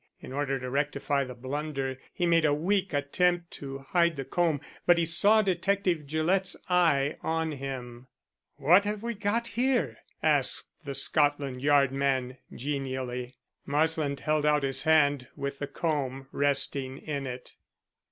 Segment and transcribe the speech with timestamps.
[0.19, 4.59] In order to rectify the blunder he made a weak attempt to hide the comb,
[4.87, 8.07] but he saw Detective Gillett's eye on him.
[8.55, 9.15] "What have we
[9.51, 13.35] here?" asked the Scotland Yard man genially.
[13.67, 17.53] Marsland held out his hand with the comb resting in it.